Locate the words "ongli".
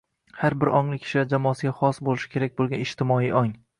0.77-0.97